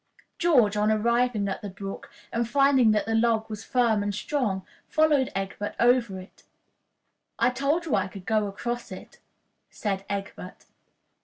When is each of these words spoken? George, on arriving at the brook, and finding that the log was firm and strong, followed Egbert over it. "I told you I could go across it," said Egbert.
George, 0.39 0.75
on 0.75 0.89
arriving 0.89 1.47
at 1.47 1.61
the 1.61 1.69
brook, 1.69 2.09
and 2.33 2.49
finding 2.49 2.89
that 2.89 3.05
the 3.05 3.13
log 3.13 3.47
was 3.51 3.63
firm 3.63 4.01
and 4.01 4.15
strong, 4.15 4.65
followed 4.87 5.29
Egbert 5.35 5.75
over 5.79 6.19
it. 6.19 6.41
"I 7.37 7.51
told 7.51 7.85
you 7.85 7.93
I 7.93 8.07
could 8.07 8.25
go 8.25 8.47
across 8.47 8.91
it," 8.91 9.19
said 9.69 10.03
Egbert. 10.09 10.65